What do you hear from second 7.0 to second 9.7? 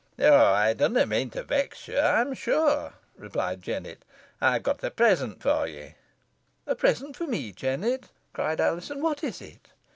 for me, Jennet," cried Alizon; "what is it?"